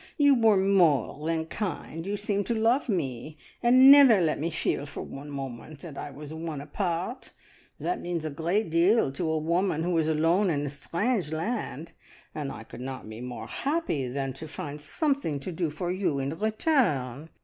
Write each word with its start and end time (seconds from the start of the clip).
You 0.17 0.33
were 0.33 0.57
more 0.57 1.27
than 1.27 1.45
kind, 1.45 2.07
you 2.07 2.17
seemed 2.17 2.47
to 2.47 2.55
love 2.55 2.89
me, 2.89 3.37
and 3.61 3.91
never 3.91 4.19
let 4.19 4.39
me 4.39 4.49
feel 4.49 4.87
for 4.87 5.03
one 5.03 5.29
moment 5.29 5.81
that 5.81 5.95
I 5.95 6.09
was 6.09 6.33
one 6.33 6.59
apart. 6.59 7.33
That 7.79 8.01
means 8.01 8.25
a 8.25 8.31
great 8.31 8.71
deal 8.71 9.11
to 9.11 9.29
a 9.29 9.37
woman 9.37 9.83
who 9.83 9.95
is 9.99 10.07
alone 10.07 10.49
in 10.49 10.65
a 10.65 10.69
strange 10.71 11.31
land, 11.31 11.91
and 12.33 12.51
I 12.51 12.63
could 12.63 12.81
not 12.81 13.07
be 13.07 13.21
more 13.21 13.45
happy 13.45 14.07
than 14.07 14.33
to 14.33 14.47
find 14.47 14.81
something 14.81 15.39
to 15.41 15.51
do 15.51 15.69
for 15.69 15.91
you 15.91 16.17
in 16.17 16.35
return. 16.39 17.29